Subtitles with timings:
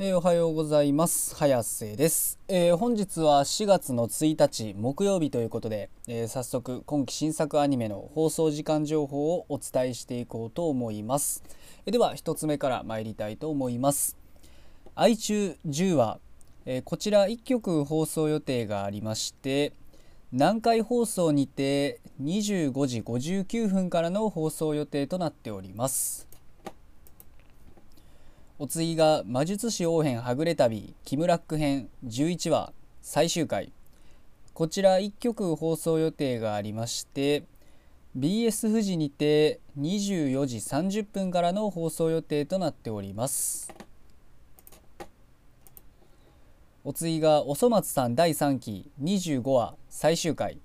[0.00, 1.34] えー、おはようございます。
[1.34, 11.42] 早瀬です、えー、本日は4月の1日木曜日ということで、えー、早速今期新作アニメの放送時間情報をお伝えしていこうと思います、
[11.84, 14.16] えでは1つ目から参りたいと思います。
[14.94, 16.20] 愛中10話、
[16.64, 19.72] えこちら1曲放送予定がありまして
[20.30, 26.27] 南海放送にて25時59分からの放送予定となっております。
[28.60, 33.70] お次が魔術師王編はぐれ旅キムラック編11話最終回。
[34.52, 37.44] こちら1曲放送予定がありまして
[38.18, 43.72] BS 富士にて24時30分からの放送予定となっております。
[46.82, 50.58] お次がおそ松さん第3期25話最終回。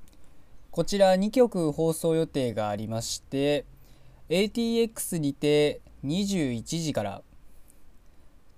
[0.72, 3.66] こちら2曲放送予定がありまして
[4.30, 7.22] ATX にて21時から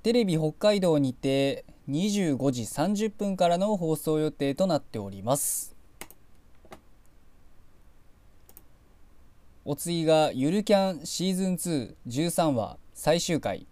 [0.06, 5.76] テレビ北海道にて25時30分からの放送予定となっております。
[9.64, 13.66] お次がゆるキャンシーズン213話最終回。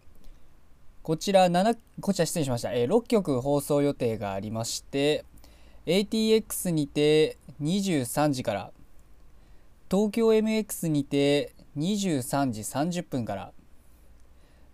[1.03, 5.25] こちら7こちら失礼しました、えー、6曲放送予定がありまして
[5.85, 8.71] ATX にて23時から
[9.87, 13.51] 東京 MX にて23時30分から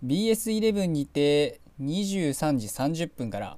[0.05, 3.57] BS11 にて23時30分から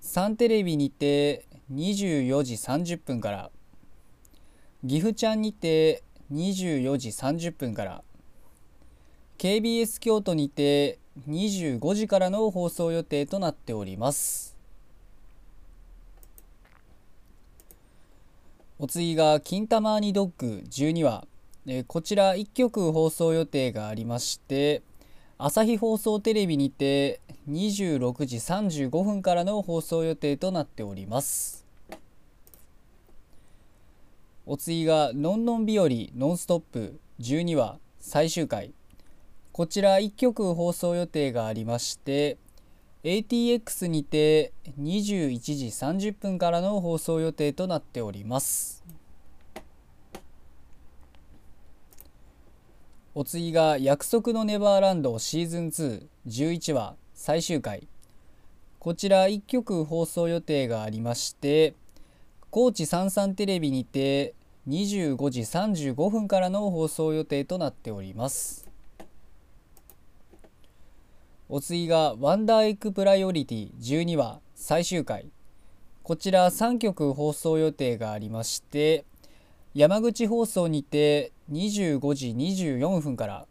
[0.00, 3.50] サンテレビにて24時30分から
[4.86, 6.02] 岐阜ちゃんにて
[6.32, 8.02] 24時30分から
[9.36, 14.56] KBS 京都にて25時からの放送予定となっております。
[18.78, 21.26] お次が「金玉にドッグ」12話。
[21.66, 24.82] えこちら1曲放送予定がありまして
[25.36, 31.66] 朝日放送テレビにて26時35分からの放送予定となっております。
[34.46, 38.74] お次が「のんのん日和ノンストップ」12話最終回。
[39.50, 42.38] こちら1曲放送予定がありまして
[43.02, 48.84] ATX にて21時30分からの放送予定となっております。
[53.16, 55.68] お次が「約束のネバーランドシーズン
[56.26, 57.86] 211話最終回」
[58.80, 61.74] こちら1曲放送予定がありまして
[62.50, 64.34] 高知さんさんテレビにて
[64.68, 68.68] 25時35分からの放送予定となっております。
[71.48, 75.30] お次が「ワンダーエッグプライオリティ12話最終回」
[76.02, 79.04] こちら3曲放送予定がありまして
[79.72, 83.46] 山口放送にて25時24分から。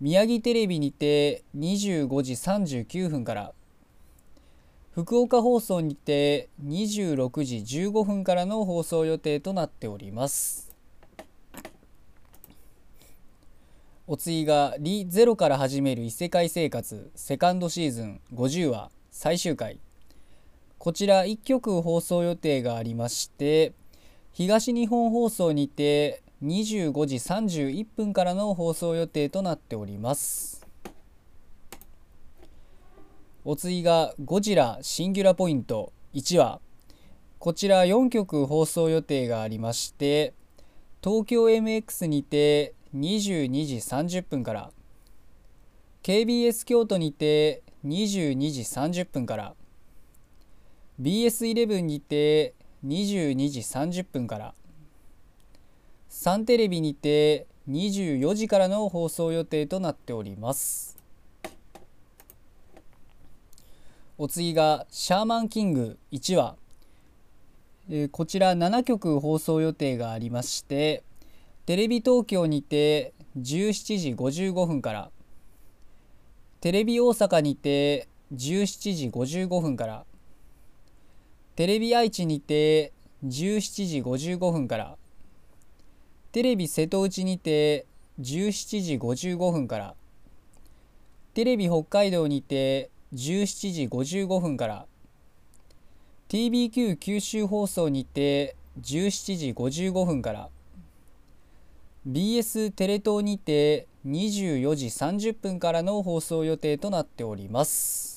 [0.00, 3.52] 宮城テレビにて25時39分から。
[4.92, 10.70] 福岡放送にて26時15分からの放送予定となっております。
[14.06, 19.78] お次が「リ・ゼロから始める異世界生活」セカンドシーズン50話最終回。
[20.78, 23.72] こちら1曲放送予定がありまして
[24.32, 30.66] 東日本放送にて25時31分からの放送予定となっております。
[33.44, 36.60] お次が「ゴジラシンギュラポイント」1話。
[37.38, 40.32] こちら4曲放送予定がありまして
[41.02, 44.70] 東京 MX にて22時30分から
[46.04, 49.54] KBS 京都にて22時30分から
[51.00, 52.54] BS11 にて
[52.86, 54.54] 22時30分から
[56.22, 60.96] サンテレビにて24時からの放送予定となっております。
[64.16, 66.54] お次が「シャーマンキング」1話、
[67.90, 71.02] えー、こちら7曲放送予定がありまして
[71.66, 75.10] テレビ東京にて17時55分から
[76.60, 80.04] テレビ大阪にて17時55分から
[81.56, 82.92] テレビ愛知にて
[83.26, 84.96] 17時55分から
[86.32, 87.84] テレビ瀬戸内にて
[88.18, 89.94] 17時55分から
[91.34, 94.86] テレビ北海道にて17時55分から
[96.30, 100.48] TBQ 九州放送にて17時55分から
[102.08, 108.11] BS テレ東にて24時30分からの放送予定となっております。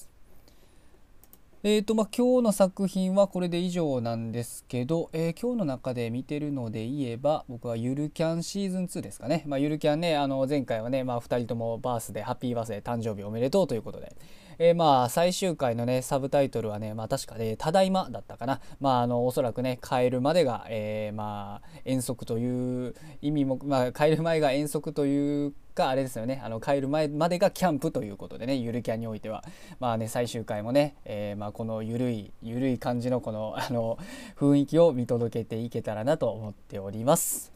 [1.68, 14.16] えーとまあ、今日の作品はこれで以上なんですけど、えー、今日の中で見てるので言えば僕はゆるキャンシーズン2ですかね、まあ、ゆるキャンねあの前回はね、まあ、2人ともバースでハッピーバースデー誕生日おめでとうということで、
[14.58, 18.62] えー、まあ最終回のねサブタイトルはね、まあ、確かね「ただいま」だったかな。
[18.80, 26.42] まああのおそらくね帰るまでが、えー、まあ遠足という意味も、まあ、帰る前が遠足というかあれですよね。
[26.44, 29.44] あの帰る前までがキャンプということでねゆるキャンにおいては。
[29.80, 33.98] まあね最終回もね、えー、まあ、このゆるいゆるい感じのこのあの
[34.38, 37.52] 雰囲気を見届けていけたらなと思っております。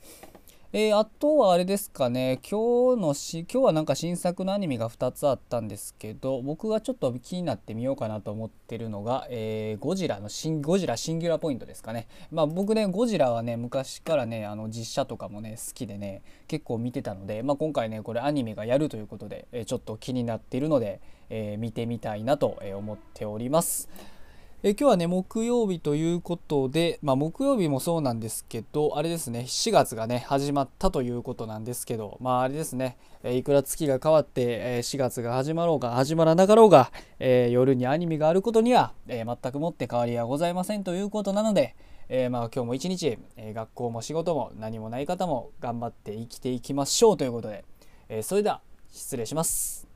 [0.71, 21.01] えー、あとはあれですかね今日のし今日はなんか新作のアニメが2つあったんですけど僕がちょっと気になってみようかなと思ってるのが、えー、ゴジラのシンゴジラシンギュラポイントですかねまあ僕ねゴジラはね昔からねあの実写とかもね好きでね結構見てたので、まあ、今回ねこれアニメがやるということで、えー、ちょっと気になっているので、
[21.31, 23.89] え見てみたいなと思っております。
[24.61, 41.77] え今日はね木曜日ということで、まあ、木曜日もそうなんですけどあれですね4月がね始まったということなんですけどまああれですね、えいくら月が変わって、え4月が始まろうが始まらなかろうが、えー、夜にアニメがあることには、えー、全くもって変わりはございませんということなので、
[42.09, 47.63] えー、まあ今日も一日、え学校も仕事も何もない方も頑張って生きていきましょうということで、
[48.09, 48.59] えそれでは
[48.91, 49.88] 失礼します。